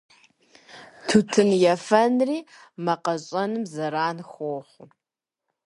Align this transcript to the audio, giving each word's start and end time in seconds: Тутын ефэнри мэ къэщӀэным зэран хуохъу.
Тутын 1.07 1.49
ефэнри 1.73 2.39
мэ 2.83 2.95
къэщӀэным 3.03 3.63
зэран 3.73 4.17
хуохъу. 4.29 4.87